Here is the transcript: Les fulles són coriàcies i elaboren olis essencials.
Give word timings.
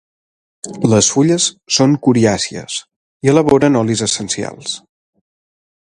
Les 0.93 1.09
fulles 1.15 1.45
són 1.77 1.93
coriàcies 2.07 2.79
i 3.27 3.33
elaboren 3.35 3.81
olis 3.83 4.03
essencials. 4.11 4.75